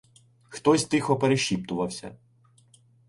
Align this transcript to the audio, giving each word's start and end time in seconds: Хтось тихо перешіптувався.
Хтось 0.49 0.83
тихо 0.85 1.15
перешіптувався. 1.15 2.15